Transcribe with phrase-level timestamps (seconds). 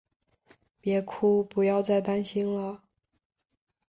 [0.81, 2.85] 別哭，不要再担心了